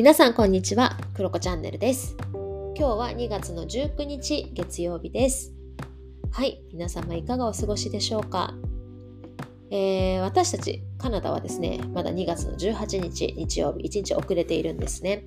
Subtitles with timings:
[0.00, 2.16] 皆さんこんにちは、クロコチャンネルです。
[2.32, 5.52] 今日は2月の19日月曜日です。
[6.30, 8.54] はい、皆様いかがお過ごしでしょうか、
[9.70, 15.26] えー私たちカナダはですね、まだ2月の18日日曜日、1日遅れているんですね。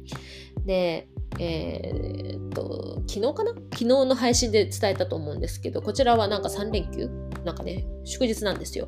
[0.65, 1.07] で、
[1.39, 3.51] えーっと、昨日かな？
[3.51, 7.09] 昨日の配信で伝えたと思うんですけど、こちらはなんか3連休？
[7.43, 8.87] なんかね、祝日なんですよ。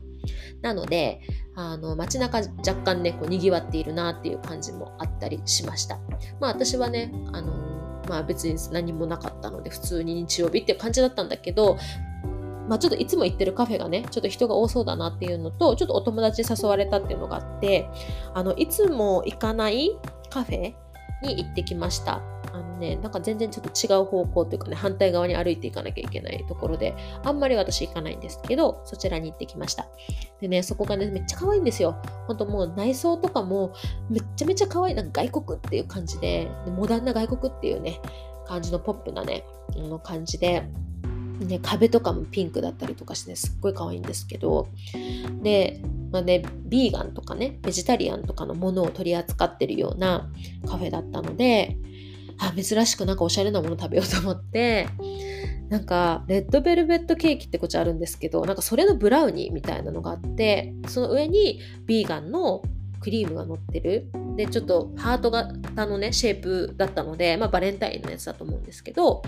[0.61, 1.21] なので、
[1.55, 5.99] あの街中若干ね、こう賑わっているなっていう感じもあったりしました。
[6.39, 11.77] まあ私はね、あのまあ別に何もなかったので、普通に日曜日っていう感じだったんだけど、
[12.69, 17.89] まあちょっといつも行ってるカフェがね、ちょっと人が多そうだなっていうのと、ちょっとお友達に誘われたっていうのがあって、
[18.33, 19.91] あの、いつも行かない
[20.29, 20.73] カフェ
[21.23, 22.21] に行ってきました。
[22.79, 29.87] ね、なんか全然ちょっと違う方向というかね、反対側に歩いていかなきゃいけないところで、あんまり私行かないんですけど、そちらに行ってきました。
[30.41, 31.95] でね、そこがね、めっちゃ可愛いんですよ。
[32.27, 33.73] ほんともう内装とかも
[34.09, 37.99] めっちゃめちゃ可愛い、なんか外国っていう感じで、モダンな外国っていうね、
[38.45, 39.43] 感じのポップなね、
[39.75, 40.63] あの感じで、
[41.39, 44.67] ね、壁とかもピンクだったりとかして、ね、すっごい可愛いんですけど、
[45.41, 45.81] で、
[46.11, 50.31] まあね、ビーガンとかね、ベジタリアンとかのものを取り扱ってるような
[50.65, 51.77] カフェだったので、
[52.39, 54.87] あ、珍しくなんかおしゃれなもの食べようと思って、
[55.69, 62.61] なんか、レッドベルベットケーキってこっちあるんですけど、なんかそれのブラウニーみたいなのがあって、その上にビーガンの
[62.99, 64.11] クリームが乗ってる。
[64.35, 69.23] で、ちょっとハート型のね、シェイプだったので、まあバレンタインのやつだと思うんですけど、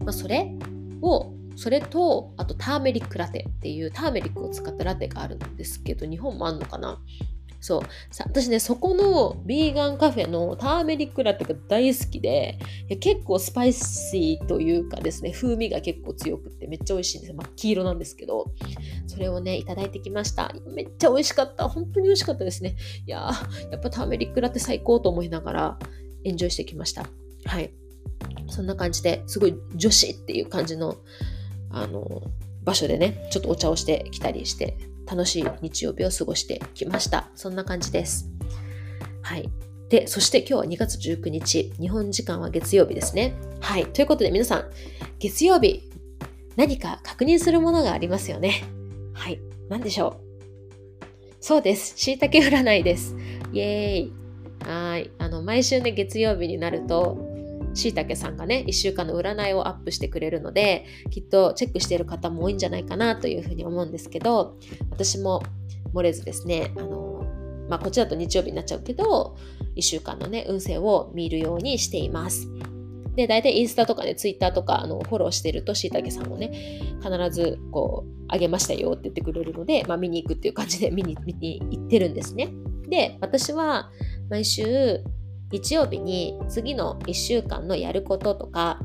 [0.00, 0.52] まあそれ
[1.00, 6.98] を、それと、あとターメリックラテっていうターメリックを使ったラテがあるんですけど、日本もあんのかな？
[7.62, 7.80] そう。
[8.18, 12.58] 私ね、そこのビーガンカフェのターメリックラテが大好きで、
[12.98, 17.36] 結構スパイシーというかですね、風味が結構強くってめっちゃ美味しいんですよ。
[17.36, 18.46] 真っ黄色なんですけど、
[19.06, 20.52] それをね、いただいてきました。
[20.74, 21.68] めっちゃ美味しかった。
[21.68, 22.74] 本当に美味しかったですね。
[23.06, 23.30] いや、
[23.70, 25.78] やっぱターメリックラテ最高と思いながら
[26.24, 27.06] エンジョイしてきました。
[27.44, 27.72] はい。
[28.48, 30.96] そんな感じですごい女子っていう感じの、
[31.70, 32.22] あの、
[32.64, 34.76] 場所でね、ちょっとお茶をしてきたりして、
[35.06, 37.30] 楽しい日曜日を過ごしてきました。
[37.34, 38.28] そんな感じです。
[39.22, 39.48] はい。
[39.88, 43.34] で、そして今日は2月19日、日本時間は月曜日ですね。
[43.60, 43.86] はい。
[43.86, 44.70] ということで皆さん、
[45.18, 45.90] 月曜日、
[46.56, 48.64] 何か確認するものがありますよね。
[49.12, 49.40] はい。
[49.68, 50.20] 何でしょ
[51.00, 51.04] う？
[51.40, 51.94] そうです。
[51.96, 53.16] 椎茸占いです。
[53.52, 54.68] イエーイ。
[54.68, 55.10] はい。
[55.18, 57.18] あの、毎週ね、月曜日になると、
[57.74, 64.56] しいたけさんがね、1週間の占いをアップしてくれるので、きっとチェックしている方も多いんじゃないかなというふうに思うんですけど、
[64.90, 65.42] 私も
[65.94, 67.24] 漏れずですね、あの、
[67.68, 69.36] まあ、こっちだと日曜日になっちゃうけど、
[69.76, 72.48] 1週間のね、運勢を見るようにしています。
[73.14, 82.48] で、大体インスタとかね、ツイッターとかあのフォローしてると、しいたけさんもね、必ずこう、あげましたよって言ってくれるので、まあ、見に行くっていう感じで見に見に行ってるんですね。
[82.88, 83.90] で、私は
[84.30, 85.02] 毎週
[85.52, 88.80] 日曜日に次の1週間のやることとか、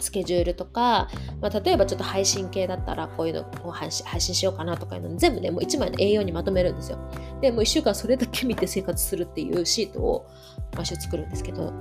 [0.00, 1.08] スケジュールとか、
[1.40, 6.98] まあ、例えばちょっと配信系だったらこういうのを配信配信しようかなとかいうの全部ね、もう1枚の栄養にまとめるんですよ。
[7.40, 10.26] で、もう1週間それだけ見て生活するっていうシートを
[10.76, 11.72] 毎週作るんですけど、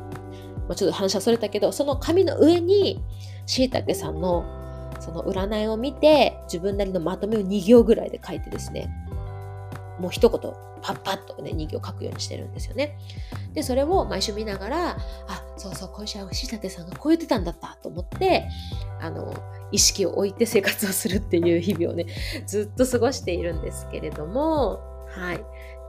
[0.67, 3.03] まあ、ちょっと反射それたけど、その紙の上に、
[3.45, 4.45] しいたけさんの
[5.01, 8.89] その占いを見て、自分なりのまとめを2行ぐらいで書いてですね、
[9.99, 10.39] もう一言、
[10.81, 12.97] パッパッとね、2行書くようにしてるんですよね。
[13.53, 14.89] で、それを毎週見ながら、
[15.27, 18.47] あ、そうそう、今週はしいたけさんがこう言ってたんだったと思って、
[18.99, 19.33] あの、
[19.71, 22.05] 意識を置いて生活をするっていう日々をね、
[22.45, 25.37] ずっと過ごしているんですけれども、はい。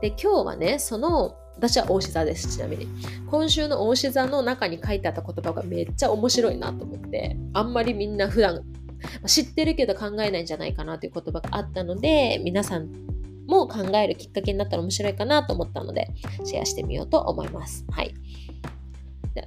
[0.01, 2.87] で、今日はね、その、私は大志座です、ちなみに。
[3.27, 8.61] 今週の大志座の中に書いてあった言葉がめっちゃ面白いなと思って、あんまりみんな普段
[9.25, 12.91] 知ってるけど考えないんじゃないかなという言葉があったので、皆さん
[13.47, 16.09] も考えるきっかけになったら面白いかなと思ったので、
[16.43, 17.85] シェアしてみようと思います。
[17.91, 18.13] はい。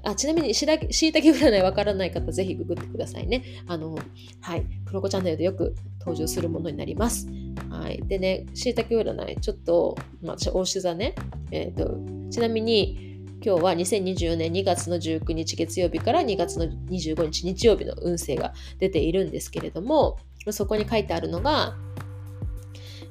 [0.04, 0.86] あちなみにしいたけ
[1.30, 3.42] 占いわからない方、ぜひググってくださいね。
[3.66, 3.98] あの、
[4.40, 4.66] はい。
[4.84, 7.26] クロコチャンネルでよく登場するものになります。
[7.70, 8.02] はい。
[8.06, 11.14] でね、しいたけ占い、ちょっと、まあ、私、大志座ね。
[11.50, 11.98] えっ、と、
[12.30, 13.08] ちなみに、
[13.44, 20.18] 今日は2024年2月の19日月曜日から2月の25日日曜日の運勢が出ているんですけれども、
[20.50, 21.76] そこに書いてあるのが、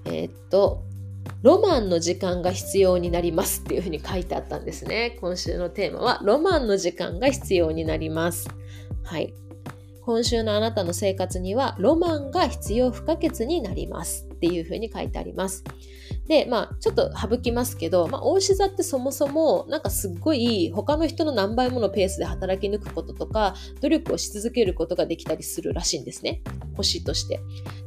[0.07, 0.83] えーっと、
[1.43, 5.17] ロマンの時間が必要になりますっていうふうに書いてあったんですね。
[5.21, 8.49] 今週のテーマは、ロマンの時間が必要になります。
[9.03, 9.33] はい。
[10.01, 15.63] 今週のあなたの生活には、ロマンが必要不可欠になりますっていうふうに書いてあります。
[16.27, 26.41] で、まあ、ちょっと省きますけど、まあ、大志座ってそもそも、なんかすっごい他の人の何倍ものペースで働き抜くこととか、努力をし続けることができたりするらしいんですね。
[26.75, 27.39] 星として。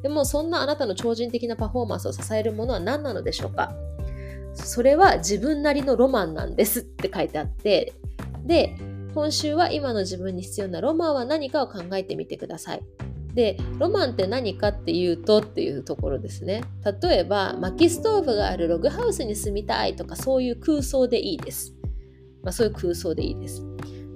[0.03, 3.75] でも、そんなあなたの超人的なパフォーマンスを支えるものは何なのでしょうか？
[4.55, 7.93] それは自分なりのロマンなんですって書いてあって、
[8.45, 8.75] で
[9.15, 12.83] 今週は今の自分に必要なロマンは何かを考えてみてください。
[13.35, 16.63] でロマンって何かっていうとっていうところですね。
[17.03, 21.75] 例えば薪ストーブがあるログハウスに住みたいとかそういう空想でいいです、
[22.43, 23.63] まあ、そういう空想でいいです。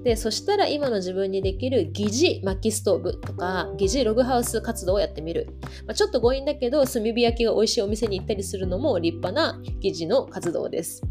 [0.02, 5.48] でそしたら今の自分にできる疑似薪ストーブとか疑似ログハウス活動をやってみる、
[5.86, 11.02] まあ、ちょっと強引だけど炭火焼きが美味しいお店に行ったりするのも立派な疑似の活動です。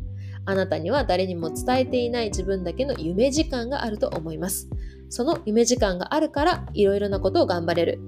[0.45, 4.69] あなたには誰にも伝えていない自分だけの夢時間があると思います。
[5.09, 7.99] その夢時間があるからいろいろなことを頑張れる。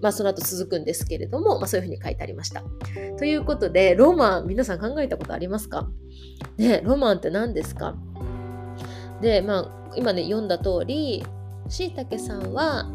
[0.00, 2.64] まあ、その後続くんですけれども、まあ、そういうふうに書いてありました。
[3.18, 5.88] ということで、ロマン、皆さん考えたことありますか？
[6.56, 7.94] ね、ロマンって何ですか？
[9.20, 11.24] で、まあ、今ね読んだ通り
[11.68, 12.86] しいたけさんは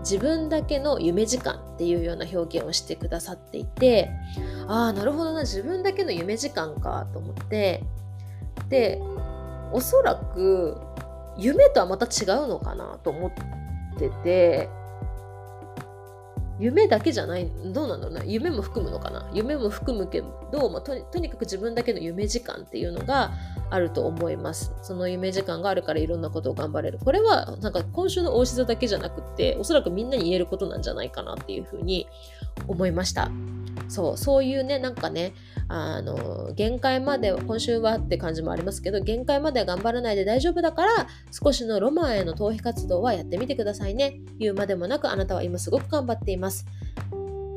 [0.00, 4.10] 自分だけの夢時間っていうような表現をしてくださっていて
[4.66, 7.84] ああなるほどな自分だけの夢時間かと思って
[8.68, 9.00] で
[9.72, 10.80] おそらく
[11.36, 13.32] 夢とはまた違うのかなと思っ
[13.98, 14.68] てて
[16.58, 19.28] 夢だけじゃないどうなんだろうな夢も含むのかな。
[19.32, 23.30] 夢も含むけど、まあ、とにかく自分だけの夢時間っていうのが
[23.70, 24.74] あると思います。
[24.82, 26.98] その夢時間があるからいろんなことを頑張れる。
[26.98, 32.08] これはなんか今週の大志座だけじゃなくっておそらくみんなに言えることなんじゃないかなっていうふうに
[32.66, 33.30] 思いました。
[33.88, 35.34] そうそういうねなんかね
[35.68, 44.20] あの限界まで今週はって感じもありますけど限界までは頑張らないで大丈夫だから少しのロマンへの逃避活動はやってみてくださいね。
[44.38, 46.66] 言うまでもなくあなたは今すごく頑張っています。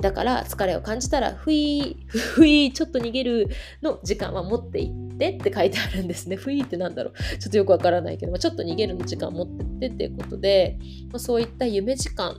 [0.01, 3.49] だから疲れを感じたらふいふいちょっと逃げる
[3.83, 6.35] の時間は持っていってって書いてあるんですね。
[6.35, 7.37] ふいってなんだろう。
[7.37, 10.77] ちょっとよくわからないけど、まあ、ちょっと逃げるの時間持ってってっていうことで、
[11.11, 12.35] まあ、そういった夢時間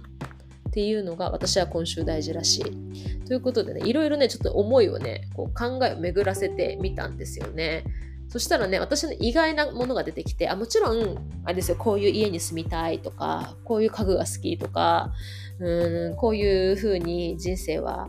[0.72, 3.24] っていうのが私は今週大事らしい。
[3.26, 7.84] ということでね、いろいろね、ちょっと思いをね、こう考えを巡らせてみたんですよね。
[8.28, 15.12] そしたらね、私の意外なものが出てきて、あもちろん、あれですよ、こういう家に住みたいとか、こういう家具が好きとか、
[15.60, 18.08] うんこういう風に人生は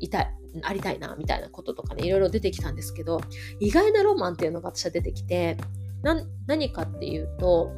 [0.00, 3.20] いたい、ありたいな、みたいなこととかね、いろいろ出てきたんですけど、
[3.60, 5.56] 意外なロマンっていうのが私は出てきて、
[6.48, 7.70] 何かっていうと、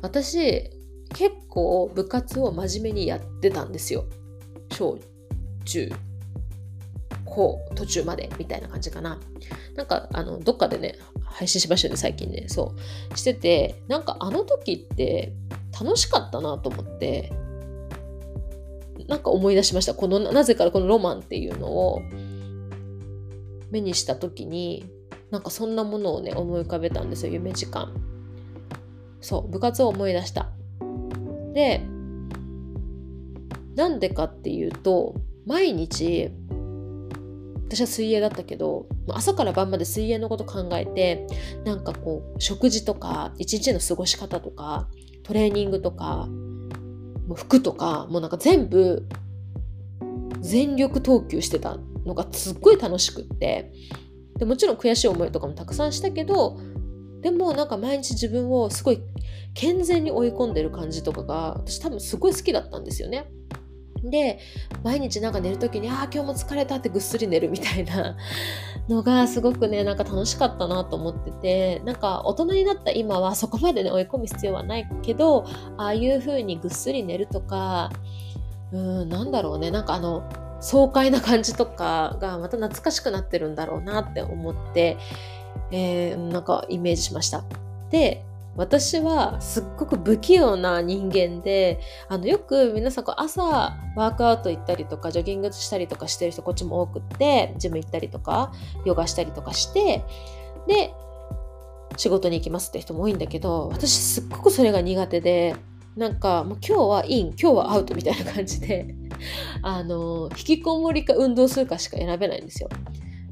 [0.00, 0.81] 私、
[1.14, 4.04] 結構部活を真面目にやってたんですよ。
[4.70, 4.98] 小、
[5.64, 5.90] 中、
[7.24, 9.20] 高、途中までみたいな感じかな。
[9.74, 12.44] なんか、あの、どっかでね、配信しましたよね、最近ね。
[12.48, 12.74] そ
[13.12, 13.16] う。
[13.16, 15.32] してて、なんかあの時って
[15.78, 17.32] 楽しかったなと思って、
[19.08, 19.94] なんか思い出しました。
[19.94, 22.02] この、なぜかこのロマンっていうのを
[23.70, 24.84] 目にした時に、
[25.30, 27.94] なんかそんなものをね、思い浮かべたんですよ、夢時間。
[29.20, 30.52] そう、部活を思い出した。
[31.52, 31.80] で
[33.74, 35.14] なんでかっていうと
[35.46, 36.30] 毎日
[37.68, 41.26] 私は水泳だったけど朝から晩まで水泳のこと考えて
[41.64, 44.88] なんかこう食事とか一日の過ごし方とか
[45.22, 46.28] トレーニングとか
[47.34, 49.06] 服とかもうなんか全部
[50.40, 53.72] 全力投球してたのがすっごい楽しくって
[54.38, 56.58] でもちろん悔しい思いとかもたくさんしたけど
[57.22, 59.00] でもなんか毎日自分をすごい
[59.54, 63.30] 健全に追い込んでる感じとかが私多分すごい好きだったんですよね。
[64.04, 64.40] で
[64.82, 68.16] 毎日なんか寝る時に「ああ今日も疲れた」ってぐっすり寝るみたいな
[68.88, 75.44] のがすごくねなんか楽しかったなと思っててなんか大人になった今はそこまでね追い込む必要はないけど
[75.76, 77.92] ああいう風にぐっすり寝るとか
[78.72, 80.28] うんなんだろうねなんかあの
[80.60, 84.96] 爽快な感じとかがまた懐かしくなってるんだろうなって思って
[85.70, 87.44] えー、なんかイメージしました。
[87.90, 88.24] で、
[88.56, 98.52] 私はすっごく不器用な人間で、あのよく皆さんこう朝ワークアウト行ったりとか、ジョギングしたりとかしてる人こっちも多くって、ジム行ったりとか、
[98.84, 100.04] ヨガしたりとかして、
[100.66, 100.92] で、
[101.96, 105.56] 仕事に行きますって人も多いんだけど、私すっごくそれが苦手で、
[105.96, 108.94] なんかもう今日はイン、今日はアウトみたいな感じで、
[109.62, 112.68] あの、引きこもりか運動するかしか選べないんですよ。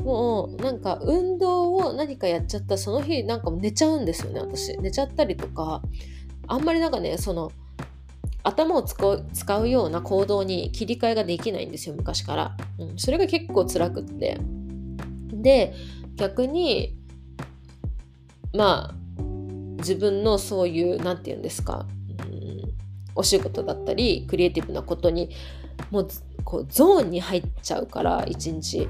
[0.02, 4.76] もうなんか運動を何かやっちゃったその日なんか寝ちゃうんですよね私。
[4.78, 5.82] 寝ちゃったりとか
[6.46, 7.52] あんまりなんかねその
[8.42, 14.38] 頭を使うような行動に切り替えができないんですよ昔から、うん、それが結構辛くって。
[15.32, 15.74] で
[16.16, 16.98] 逆に
[18.54, 18.94] まあ
[19.78, 22.62] 自分のそういう何て言うんですか、うん、
[23.14, 25.30] お仕事だったりクリエイティブなことに
[25.90, 26.08] もう
[26.44, 28.88] こうゾーンに入っちゃうから一日。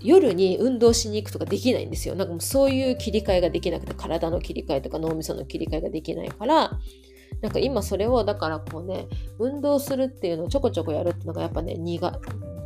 [0.00, 2.14] 夜に運動しに行くとかできないんですよ。
[2.14, 6.78] なんかもうそういう切り替えができなくて、体の切り替えとか脳みその切り替えができないから、
[7.40, 9.06] なんか今それをだからこうね、
[9.38, 12.12] 運動するっていうのをちょこちょこやるっていうのがやっぱね、苦、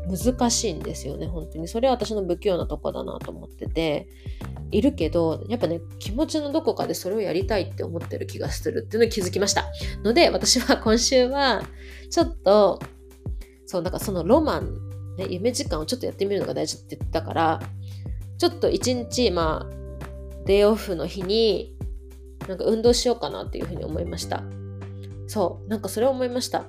[0.08, 1.68] 難しいんですよね、本当に。
[1.68, 4.08] それは私の不器用なとこだなと思ってて。
[4.72, 9.66] いるけど、やっぱね、気持ちのどこかでそれをやりたいって思ってる気がするっていうのに気づきました。
[10.02, 11.62] ので、私は今週は、
[12.10, 12.80] ちょっと、
[13.66, 17.60] そう、なんかそのロマン、ね、夢時間をちょっとやってみるのが大事って言ったから、
[18.38, 21.76] ちょっと一日、まあ、デイオフの日に、
[22.48, 24.42] なんか運動しようかなっていうふうに思いました。
[25.26, 26.64] そう、なんかそれを思いました。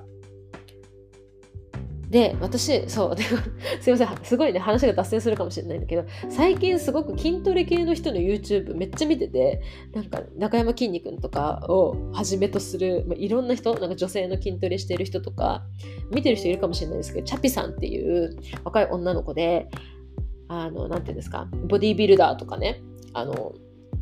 [2.10, 3.22] で、私、そうで、
[3.80, 9.60] すいません、すごいね、話が脱線するかもしれないんだけど、最近すごく筋トレ系の人の YouTube めっちゃ見てて、
[9.92, 15.64] なんか中山きんに君とかをはじめとする、まあ、いろんな人、なんか女性の筋トレしてる人とか、
[16.12, 19.68] 見てる人いるかもしれないですけど、チャピさんっていう若い女の子で、
[20.48, 22.82] あの、なんていうんですか、ボディービルダーとかね、
[23.12, 23.54] あの、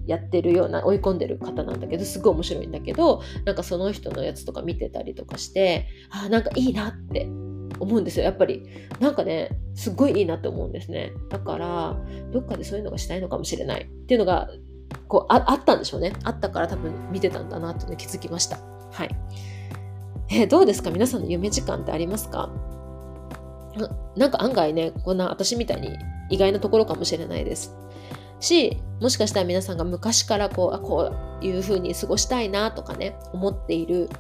[0.07, 7.27] やってるような追い込んでる方なんだけどすごい面白いんだけどなんかその人のやつとか見てたりとかしてあなんかいいなって
[7.81, 8.25] 思うんですよ。
[8.25, 8.63] やっぱり。
[9.01, 11.13] なんかねすっごいいいなって思うんですね。
[11.31, 11.97] だから
[12.33, 13.83] どっかでそういうのがしたいのかもしれない。
[13.83, 14.49] っていうのが
[15.09, 16.13] こうああったんでしょうね。
[16.25, 18.59] あったから多分見てたんだなってね気づきました。
[18.93, 19.11] はい、
[20.31, 20.91] えー、どうですか？
[20.91, 22.51] 皆さんの夢時間ってありますか？
[24.17, 25.97] なんか案外ねこんな私みたいに
[26.29, 27.75] 意外なところかもしれないです。
[28.39, 34.11] しもしかしたら皆さんが昔からこうあこういう風に過ごしたいなとかね思っている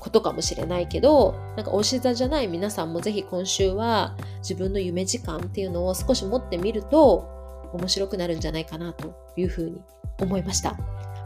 [0.00, 7.28] ことかもしれないけどなんかおし座じゃない皆さんもぜひ今週は自分の夢時間っていうのを少し持ってみると
[7.72, 9.80] 面白くなるんじゃないかなというふうに
[10.20, 10.76] 思いました。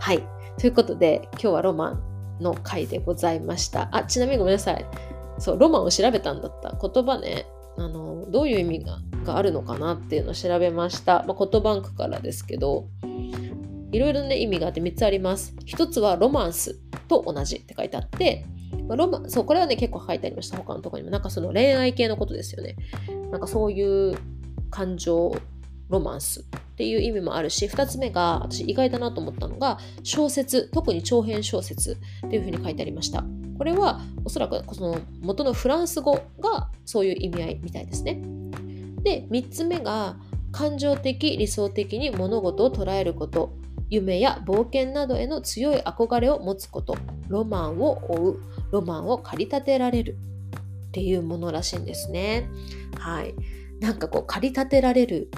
[0.01, 0.23] はい。
[0.59, 3.89] ということで今日はロマンの回でございました。
[3.93, 4.85] あ、ちなみにごめんなさい。
[5.39, 6.77] そう、ロマンを調べたんだった。
[6.77, 11.25] 言葉ね、あの、どういう意味ががあるのかなっていうのを調べました。
[11.27, 12.89] まあ、言バンクからですけど、
[13.91, 15.55] いろいろね、意味があって3つあります。
[15.67, 16.79] 1つはロマンス
[17.09, 18.45] と同じって書いてあって、
[18.89, 20.59] まあ、ロマそう、これはね、結構書いてありました。
[20.59, 21.13] 他のところにも。
[21.13, 22.77] なんかその恋愛系のことですよね。
[23.31, 24.17] なんかそういう
[24.71, 25.35] 感情、
[25.89, 33.25] ロマンスっていう意味もあるし、2つ目が、私意外だなと思ったのが、小説、特に長編小説っていうふうに書いてありました。
[33.57, 38.21] これはおそらくその元のフランス語がそういう意味合いみたいですね。
[39.03, 40.17] で、3つ目が、
[40.51, 43.53] 感情的、理想的に物事を捉えること。
[43.95, 46.97] 夢や冒険などへの強い憧れを持つこと
[47.29, 50.17] ロマンを追うロマンを駆り立てられる
[50.89, 52.49] っていうものらしいんですね
[52.99, 53.35] はい
[53.81, 55.31] なんかこう駆り立てられる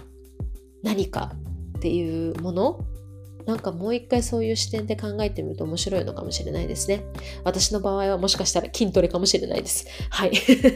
[0.82, 1.32] 何か
[1.78, 2.84] っていうもの
[3.46, 7.04] なんかもう一回そういう視点で考えてみると面白いのかもしれないですね。
[7.44, 9.86] 私の場合はもしかしたら筋トレかもしれないです。
[10.10, 10.32] はい。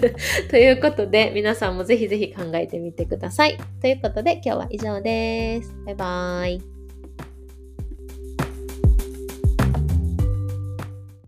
[0.51, 3.59] ということで皆さんもぜひぜひ考えてみてください。
[3.81, 5.75] ということで今日は以上です。
[5.85, 6.70] バイバーイ。